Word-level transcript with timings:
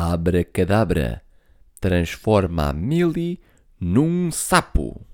Abracadabra 0.00 1.24
transforma 1.80 2.68
a 2.68 2.72
Millie 2.72 3.40
num 3.80 4.30
sapo. 4.30 5.04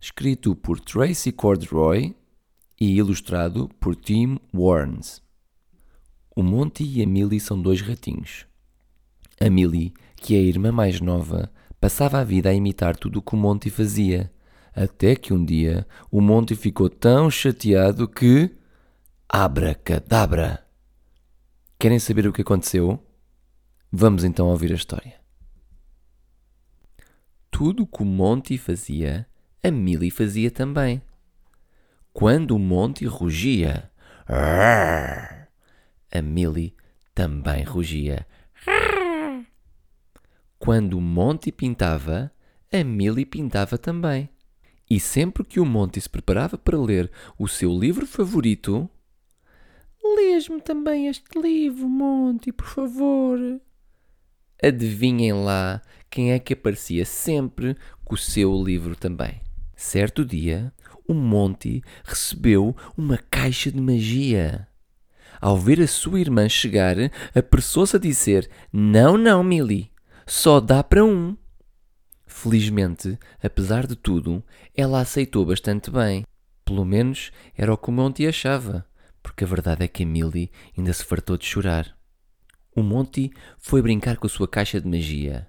Escrito 0.00 0.54
por 0.54 0.78
Tracy 0.78 1.32
Cordroy 1.32 2.14
e 2.80 2.96
ilustrado 2.96 3.68
por 3.80 3.96
Tim 3.96 4.38
Warnes. 4.54 5.20
O 6.36 6.44
Monty 6.44 6.84
e 6.84 7.02
a 7.02 7.06
Millie 7.08 7.40
são 7.40 7.60
dois 7.60 7.80
ratinhos. 7.80 8.46
A 9.40 9.50
Millie, 9.50 9.92
que 10.14 10.36
é 10.36 10.38
a 10.38 10.42
irmã 10.42 10.70
mais 10.70 11.00
nova, 11.00 11.50
passava 11.80 12.20
a 12.20 12.24
vida 12.24 12.50
a 12.50 12.54
imitar 12.54 12.94
tudo 12.96 13.18
o 13.18 13.22
que 13.22 13.34
o 13.34 13.36
Monty 13.36 13.68
fazia, 13.68 14.32
até 14.72 15.16
que 15.16 15.34
um 15.34 15.44
dia 15.44 15.84
o 16.08 16.20
Monty 16.20 16.54
ficou 16.54 16.88
tão 16.88 17.28
chateado 17.28 18.06
que. 18.06 18.48
Abracadabra! 19.28 20.64
Querem 21.80 21.98
saber 21.98 22.28
o 22.28 22.32
que 22.32 22.42
aconteceu? 22.42 23.04
Vamos 23.94 24.24
então 24.24 24.48
ouvir 24.48 24.72
a 24.72 24.74
história. 24.74 25.20
Tudo 27.50 27.82
o 27.82 27.86
que 27.86 28.02
o 28.02 28.06
Monty 28.06 28.56
fazia, 28.56 29.26
a 29.62 29.70
Millie 29.70 30.10
fazia 30.10 30.50
também. 30.50 31.02
Quando 32.10 32.56
o 32.56 32.58
Monty 32.58 33.04
rugia, 33.04 33.90
a 34.26 36.22
Millie 36.22 36.74
também 37.14 37.64
rugia. 37.64 38.26
Quando 40.58 40.96
o 40.96 41.00
Monty 41.00 41.52
pintava, 41.52 42.32
a 42.72 42.82
Millie 42.82 43.26
pintava 43.26 43.76
também. 43.76 44.30
E 44.88 44.98
sempre 44.98 45.44
que 45.44 45.60
o 45.60 45.66
Monty 45.66 46.00
se 46.00 46.08
preparava 46.08 46.56
para 46.56 46.80
ler 46.80 47.10
o 47.38 47.46
seu 47.46 47.78
livro 47.78 48.06
favorito, 48.06 48.88
Lês-me 50.02 50.60
também 50.60 51.08
este 51.08 51.38
livro, 51.38 51.88
Monty, 51.88 52.52
por 52.52 52.66
favor. 52.66 53.60
Adivinhem 54.62 55.32
lá 55.32 55.82
quem 56.08 56.32
é 56.32 56.38
que 56.38 56.52
aparecia 56.52 57.04
sempre 57.04 57.76
com 58.04 58.14
o 58.14 58.18
seu 58.18 58.62
livro 58.62 58.94
também. 58.94 59.40
Certo 59.74 60.24
dia, 60.24 60.72
o 61.08 61.12
Monty 61.12 61.82
recebeu 62.04 62.76
uma 62.96 63.18
caixa 63.18 63.72
de 63.72 63.80
magia. 63.80 64.68
Ao 65.40 65.58
ver 65.58 65.80
a 65.80 65.88
sua 65.88 66.20
irmã 66.20 66.48
chegar, 66.48 66.96
apressou-se 67.34 67.96
a 67.96 67.98
dizer: 67.98 68.48
Não, 68.72 69.18
não, 69.18 69.42
Millie, 69.42 69.90
só 70.24 70.60
dá 70.60 70.84
para 70.84 71.04
um. 71.04 71.36
Felizmente, 72.24 73.18
apesar 73.42 73.86
de 73.86 73.96
tudo, 73.96 74.44
ela 74.76 75.00
aceitou 75.00 75.44
bastante 75.44 75.90
bem. 75.90 76.24
Pelo 76.64 76.84
menos 76.84 77.32
era 77.56 77.74
o 77.74 77.76
que 77.76 77.88
o 77.88 77.92
Monty 77.92 78.28
achava, 78.28 78.86
porque 79.20 79.42
a 79.42 79.46
verdade 79.46 79.84
é 79.84 79.88
que 79.88 80.04
a 80.04 80.06
Millie 80.06 80.52
ainda 80.78 80.92
se 80.92 81.04
fartou 81.04 81.36
de 81.36 81.46
chorar. 81.46 81.96
O 82.74 82.82
Monty 82.82 83.30
foi 83.58 83.82
brincar 83.82 84.16
com 84.16 84.26
a 84.26 84.30
sua 84.30 84.48
caixa 84.48 84.80
de 84.80 84.88
magia. 84.88 85.48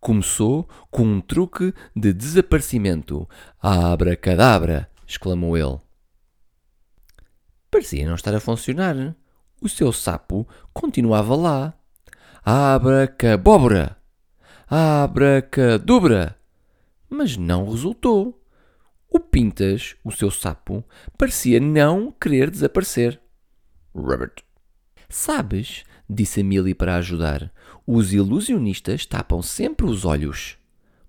Começou 0.00 0.68
com 0.90 1.02
um 1.02 1.20
truque 1.20 1.72
de 1.94 2.12
desaparecimento. 2.12 3.28
Abra-cadabra! 3.60 4.90
exclamou 5.06 5.56
ele. 5.56 5.78
Parecia 7.70 8.06
não 8.06 8.14
estar 8.14 8.34
a 8.34 8.40
funcionar. 8.40 9.14
O 9.60 9.68
seu 9.68 9.92
sapo 9.92 10.46
continuava 10.72 11.36
lá. 11.36 11.74
Abra-cabóbora! 12.44 13.96
Abra-cadubra! 14.68 16.36
Mas 17.08 17.36
não 17.36 17.70
resultou. 17.70 18.42
O 19.08 19.20
Pintas, 19.20 19.94
o 20.02 20.10
seu 20.10 20.30
sapo, 20.30 20.82
parecia 21.18 21.60
não 21.60 22.10
querer 22.10 22.50
desaparecer. 22.50 23.20
Robert. 23.94 24.42
Sabes, 25.08 25.84
disse 26.12 26.40
a 26.40 26.74
para 26.74 26.96
ajudar, 26.96 27.52
os 27.86 28.12
ilusionistas 28.12 29.06
tapam 29.06 29.42
sempre 29.42 29.86
os 29.86 30.04
olhos. 30.04 30.56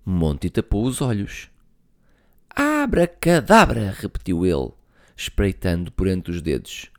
Monty 0.05 0.49
tapou 0.49 0.85
os 0.85 1.01
olhos. 1.01 1.49
Abra-cadabra! 2.49 3.95
repetiu 3.97 4.45
ele, 4.45 4.71
espreitando 5.15 5.91
por 5.91 6.07
entre 6.07 6.31
os 6.31 6.41
dedos. 6.41 6.91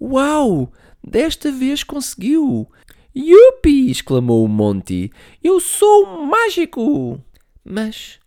Uau! 0.00 0.72
Desta 1.02 1.50
vez 1.50 1.82
conseguiu! 1.82 2.70
Yupi! 3.16 3.90
exclamou 3.90 4.44
o 4.44 4.48
Monty. 4.48 5.10
Eu 5.42 5.60
sou 5.60 6.06
um 6.06 6.26
mágico! 6.26 7.22
Mas 7.64 8.18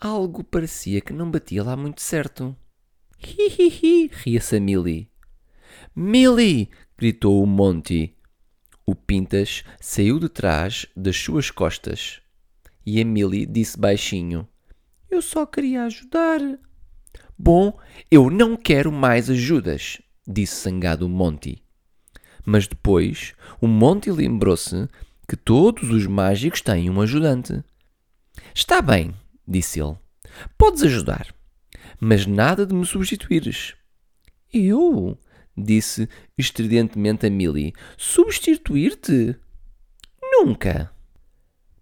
algo 0.00 0.44
parecia 0.44 1.00
que 1.00 1.12
não 1.12 1.30
batia 1.30 1.62
lá 1.62 1.76
muito 1.76 2.00
certo. 2.00 2.56
Hi 3.22 3.48
hi 3.48 3.68
hi! 3.82 4.10
ria-se 4.12 4.56
a 4.56 4.60
Millie. 4.60 5.10
Millie! 5.94 6.70
gritou 6.96 7.42
o 7.42 7.46
Monty. 7.46 8.15
O 8.88 8.94
Pintas 8.94 9.64
saiu 9.80 10.20
de 10.20 10.28
trás 10.28 10.86
das 10.96 11.16
suas 11.16 11.50
costas 11.50 12.20
e 12.86 13.04
Millie 13.04 13.44
disse 13.44 13.76
baixinho: 13.76 14.48
Eu 15.10 15.20
só 15.20 15.44
queria 15.44 15.82
ajudar. 15.86 16.38
Bom, 17.36 17.76
eu 18.08 18.30
não 18.30 18.56
quero 18.56 18.92
mais 18.92 19.28
ajudas, 19.28 20.00
disse 20.24 20.62
zangado 20.62 21.04
o 21.04 21.08
Monty. 21.08 21.60
Mas 22.44 22.68
depois 22.68 23.34
o 23.60 23.66
Monty 23.66 24.12
lembrou-se 24.12 24.88
que 25.28 25.36
todos 25.36 25.90
os 25.90 26.06
mágicos 26.06 26.60
têm 26.60 26.88
um 26.88 27.00
ajudante. 27.00 27.64
Está 28.54 28.80
bem, 28.80 29.12
disse 29.46 29.80
ele. 29.80 29.96
Podes 30.56 30.84
ajudar, 30.84 31.34
mas 31.98 32.24
nada 32.24 32.64
de 32.64 32.72
me 32.72 32.86
substituires. 32.86 33.74
Eu? 34.52 35.18
Disse 35.56 36.08
estridentemente 36.36 37.26
a 37.26 37.30
Millie. 37.30 37.72
Substituir-te? 37.96 39.36
Nunca. 40.22 40.90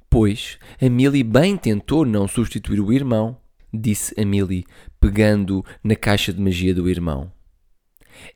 Pois, 0.08 0.58
a 0.80 0.88
Millie 0.88 1.24
bem 1.24 1.56
tentou 1.56 2.04
não 2.04 2.28
substituir 2.28 2.80
o 2.80 2.92
irmão, 2.92 3.36
disse 3.72 4.14
a 4.20 4.24
Millie, 4.24 4.64
pegando 5.00 5.64
na 5.82 5.96
caixa 5.96 6.32
de 6.32 6.40
magia 6.40 6.72
do 6.72 6.88
irmão. 6.88 7.32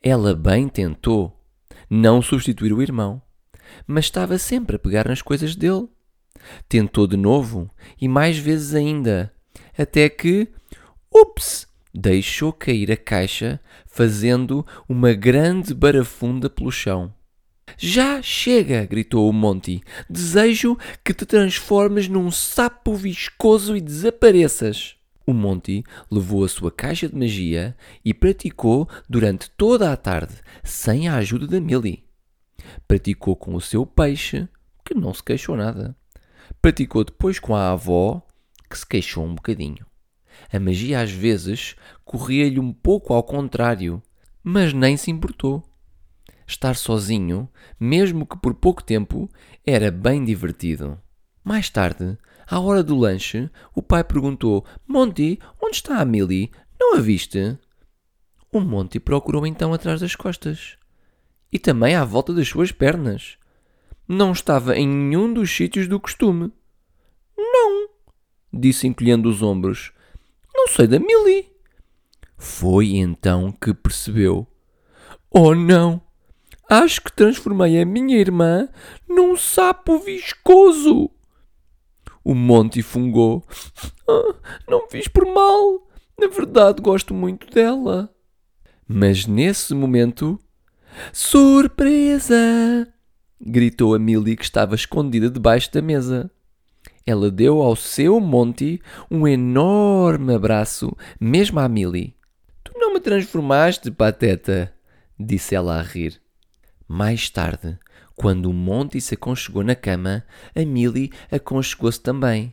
Ela 0.02 0.34
bem 0.34 0.68
tentou 0.68 1.40
não 1.88 2.20
substituir 2.20 2.72
o 2.72 2.82
irmão, 2.82 3.22
mas 3.86 4.06
estava 4.06 4.38
sempre 4.38 4.74
a 4.74 4.78
pegar 4.78 5.06
nas 5.06 5.22
coisas 5.22 5.54
dele. 5.54 5.88
Tentou 6.68 7.06
de 7.06 7.16
novo 7.16 7.70
e 8.00 8.08
mais 8.08 8.36
vezes 8.36 8.74
ainda, 8.74 9.32
até 9.76 10.08
que. 10.08 10.48
Ups! 11.14 11.67
Deixou 11.94 12.52
cair 12.52 12.92
a 12.92 12.96
caixa, 12.96 13.60
fazendo 13.86 14.66
uma 14.88 15.12
grande 15.12 15.74
barafunda 15.74 16.48
pelo 16.48 16.70
chão. 16.70 17.12
Já 17.76 18.22
chega! 18.22 18.86
gritou 18.86 19.28
o 19.28 19.32
Monty. 19.32 19.82
Desejo 20.08 20.76
que 21.04 21.12
te 21.12 21.26
transformes 21.26 22.08
num 22.08 22.30
sapo 22.30 22.94
viscoso 22.94 23.76
e 23.76 23.80
desapareças. 23.80 24.96
O 25.26 25.34
Monty 25.34 25.84
levou 26.10 26.42
a 26.42 26.48
sua 26.48 26.70
caixa 26.70 27.08
de 27.08 27.14
magia 27.14 27.76
e 28.02 28.14
praticou 28.14 28.88
durante 29.08 29.50
toda 29.50 29.92
a 29.92 29.96
tarde, 29.96 30.34
sem 30.64 31.06
a 31.06 31.16
ajuda 31.16 31.46
da 31.46 31.60
Millie. 31.60 32.04
Praticou 32.86 33.36
com 33.36 33.54
o 33.54 33.60
seu 33.60 33.84
peixe, 33.84 34.48
que 34.84 34.94
não 34.94 35.12
se 35.12 35.22
queixou 35.22 35.54
nada. 35.54 35.94
Praticou 36.62 37.04
depois 37.04 37.38
com 37.38 37.54
a 37.54 37.72
avó, 37.72 38.22
que 38.70 38.78
se 38.78 38.86
queixou 38.86 39.24
um 39.24 39.34
bocadinho. 39.34 39.87
A 40.52 40.58
magia 40.58 41.00
às 41.00 41.10
vezes 41.10 41.76
corria-lhe 42.04 42.58
um 42.58 42.72
pouco 42.72 43.12
ao 43.12 43.22
contrário, 43.22 44.02
mas 44.42 44.72
nem 44.72 44.96
se 44.96 45.10
importou. 45.10 45.62
Estar 46.46 46.74
sozinho, 46.76 47.48
mesmo 47.78 48.26
que 48.26 48.38
por 48.38 48.54
pouco 48.54 48.82
tempo, 48.82 49.30
era 49.66 49.90
bem 49.90 50.24
divertido. 50.24 50.98
Mais 51.44 51.68
tarde, 51.68 52.16
à 52.46 52.58
hora 52.58 52.82
do 52.82 52.96
lanche, 52.96 53.50
o 53.74 53.82
pai 53.82 54.02
perguntou: 54.02 54.64
Monty, 54.86 55.38
onde 55.62 55.76
está 55.76 55.98
a 55.98 56.04
Millie? 56.04 56.50
Não 56.80 56.96
a 56.96 57.00
viste? 57.00 57.58
O 58.50 58.60
Monty 58.60 58.98
procurou 58.98 59.46
então 59.46 59.74
atrás 59.74 60.00
das 60.00 60.14
costas 60.14 60.78
e 61.52 61.58
também 61.58 61.94
à 61.94 62.04
volta 62.04 62.32
das 62.32 62.48
suas 62.48 62.72
pernas. 62.72 63.36
Não 64.06 64.32
estava 64.32 64.76
em 64.76 64.86
nenhum 64.86 65.32
dos 65.32 65.54
sítios 65.54 65.86
do 65.86 66.00
costume. 66.00 66.50
Não, 67.36 67.88
disse 68.52 68.86
encolhendo 68.86 69.28
os 69.28 69.42
ombros. 69.42 69.92
Sei 70.68 70.86
da 70.86 70.98
Millie. 70.98 71.50
Foi 72.36 72.96
então 72.96 73.50
que 73.50 73.74
percebeu. 73.74 74.46
Oh 75.30 75.54
não! 75.54 76.00
Acho 76.68 77.00
que 77.02 77.12
transformei 77.12 77.80
a 77.80 77.86
minha 77.86 78.18
irmã 78.18 78.68
num 79.08 79.36
sapo 79.36 79.98
viscoso. 79.98 81.10
O 82.22 82.34
Monty 82.34 82.82
fungou. 82.82 83.42
Ah, 84.06 84.34
não 84.68 84.86
fiz 84.88 85.08
por 85.08 85.24
mal. 85.26 85.88
Na 86.18 86.28
verdade, 86.28 86.82
gosto 86.82 87.14
muito 87.14 87.50
dela. 87.50 88.14
Mas 88.86 89.26
nesse 89.26 89.74
momento. 89.74 90.38
Surpresa! 91.12 92.92
gritou 93.40 93.94
a 93.94 93.98
Millie 93.98 94.36
que 94.36 94.44
estava 94.44 94.74
escondida 94.74 95.30
debaixo 95.30 95.72
da 95.72 95.80
mesa. 95.80 96.30
Ela 97.08 97.30
deu 97.30 97.62
ao 97.62 97.74
seu 97.74 98.20
Monty 98.20 98.82
um 99.10 99.26
enorme 99.26 100.34
abraço, 100.34 100.94
mesmo 101.18 101.58
à 101.58 101.66
Millie. 101.66 102.14
Tu 102.62 102.70
não 102.76 102.92
me 102.92 103.00
transformaste, 103.00 103.90
pateta, 103.90 104.74
disse 105.18 105.54
ela 105.54 105.78
a 105.78 105.82
rir. 105.82 106.20
Mais 106.86 107.30
tarde, 107.30 107.78
Quando 108.14 108.50
o 108.50 108.52
Monty 108.52 109.00
se 109.00 109.14
aconchegou 109.14 109.62
na 109.64 109.74
cama, 109.74 110.22
a 110.54 110.60
Millie 110.66 111.10
aconchegou-se 111.32 111.98
também. 111.98 112.52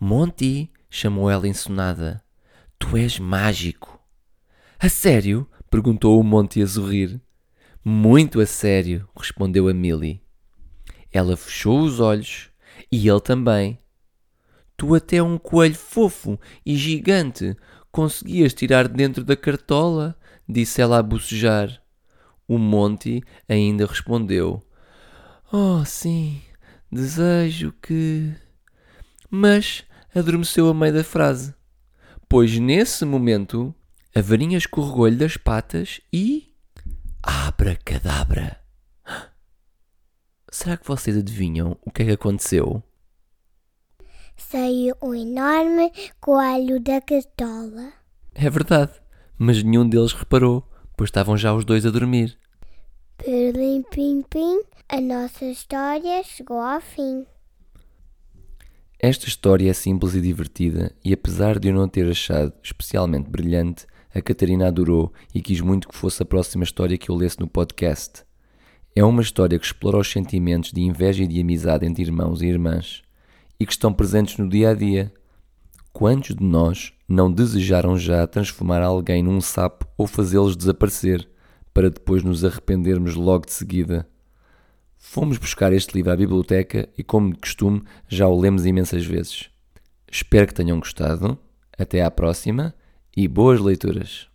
Monty, 0.00 0.72
chamou 0.88 1.30
ela 1.30 1.46
ensonada, 1.46 2.24
tu 2.78 2.96
és 2.96 3.18
mágico. 3.18 4.00
A 4.78 4.88
sério? 4.88 5.46
perguntou 5.68 6.18
o 6.18 6.24
Monty 6.24 6.62
a 6.62 6.66
sorrir. 6.66 7.20
Muito 7.84 8.40
a 8.40 8.46
sério, 8.46 9.06
respondeu 9.14 9.68
a 9.68 9.74
Millie. 9.74 10.22
Ela 11.12 11.36
fechou 11.36 11.82
os 11.82 12.00
olhos 12.00 12.48
e 12.90 13.06
ele 13.06 13.20
também. 13.20 13.81
Tu 14.76 14.94
até 14.94 15.22
um 15.22 15.38
coelho 15.38 15.74
fofo 15.74 16.38
e 16.64 16.76
gigante 16.76 17.56
conseguias 17.92 18.54
tirar 18.54 18.88
dentro 18.88 19.22
da 19.22 19.36
cartola, 19.36 20.16
disse 20.48 20.80
ela 20.80 20.98
a 20.98 21.02
bocejar. 21.02 21.80
O 22.48 22.58
Monty 22.58 23.22
ainda 23.48 23.86
respondeu: 23.86 24.62
Oh, 25.52 25.84
sim, 25.84 26.42
desejo 26.90 27.72
que. 27.80 28.32
Mas 29.30 29.84
adormeceu 30.14 30.68
a 30.68 30.74
meio 30.74 30.92
da 30.92 31.04
frase, 31.04 31.54
pois 32.28 32.58
nesse 32.58 33.04
momento 33.04 33.74
a 34.14 34.20
varinha 34.20 34.58
escorregou-lhe 34.58 35.16
das 35.16 35.36
patas 35.36 36.00
e. 36.12 36.54
Abracadabra! 37.22 38.60
Será 40.50 40.76
que 40.76 40.86
vocês 40.86 41.16
adivinham 41.16 41.78
o 41.82 41.90
que 41.90 42.02
é 42.02 42.06
que 42.06 42.12
aconteceu? 42.12 42.82
Saiu 44.36 44.94
um 45.02 45.14
enorme 45.14 45.92
coelho 46.20 46.80
da 46.80 47.00
cartola. 47.00 47.92
É 48.34 48.48
verdade, 48.50 48.92
mas 49.38 49.62
nenhum 49.62 49.88
deles 49.88 50.12
reparou, 50.12 50.66
pois 50.96 51.08
estavam 51.08 51.36
já 51.36 51.54
os 51.54 51.64
dois 51.64 51.86
a 51.86 51.90
dormir. 51.90 52.36
Pirlim 53.18 53.82
pim 53.90 54.22
pim, 54.28 54.60
a 54.88 55.00
nossa 55.00 55.44
história 55.44 56.22
chegou 56.24 56.60
ao 56.60 56.80
fim. 56.80 57.24
Esta 58.98 59.26
história 59.26 59.70
é 59.70 59.72
simples 59.72 60.14
e 60.14 60.20
divertida, 60.20 60.94
e 61.04 61.12
apesar 61.12 61.58
de 61.58 61.68
eu 61.68 61.74
não 61.74 61.88
ter 61.88 62.08
achado 62.08 62.52
especialmente 62.62 63.28
brilhante, 63.28 63.86
a 64.14 64.20
Catarina 64.20 64.68
adorou 64.68 65.12
e 65.34 65.40
quis 65.40 65.60
muito 65.60 65.88
que 65.88 65.96
fosse 65.96 66.22
a 66.22 66.26
próxima 66.26 66.64
história 66.64 66.98
que 66.98 67.10
eu 67.10 67.14
lesse 67.14 67.40
no 67.40 67.48
podcast. 67.48 68.24
É 68.94 69.02
uma 69.02 69.22
história 69.22 69.58
que 69.58 69.64
explora 69.64 69.98
os 69.98 70.10
sentimentos 70.10 70.70
de 70.70 70.82
inveja 70.82 71.24
e 71.24 71.26
de 71.26 71.40
amizade 71.40 71.86
entre 71.86 72.02
irmãos 72.02 72.42
e 72.42 72.46
irmãs 72.46 73.02
e 73.62 73.66
que 73.66 73.70
estão 73.70 73.92
presentes 73.92 74.36
no 74.38 74.48
dia 74.48 74.70
a 74.70 74.74
dia. 74.74 75.14
Quantos 75.92 76.34
de 76.34 76.42
nós 76.42 76.92
não 77.08 77.30
desejaram 77.30 77.96
já 77.96 78.26
transformar 78.26 78.82
alguém 78.82 79.22
num 79.22 79.40
sapo 79.40 79.86
ou 79.96 80.04
fazê-los 80.04 80.56
desaparecer, 80.56 81.28
para 81.72 81.88
depois 81.88 82.24
nos 82.24 82.44
arrependermos 82.44 83.14
logo 83.14 83.46
de 83.46 83.52
seguida? 83.52 84.04
Fomos 84.98 85.38
buscar 85.38 85.72
este 85.72 85.94
livro 85.94 86.10
à 86.10 86.16
biblioteca 86.16 86.88
e, 86.98 87.04
como 87.04 87.32
de 87.32 87.38
costume, 87.38 87.84
já 88.08 88.26
o 88.26 88.40
lemos 88.40 88.66
imensas 88.66 89.06
vezes. 89.06 89.48
Espero 90.10 90.48
que 90.48 90.54
tenham 90.54 90.80
gostado. 90.80 91.38
Até 91.78 92.02
à 92.02 92.10
próxima 92.10 92.74
e 93.16 93.28
boas 93.28 93.60
leituras! 93.60 94.31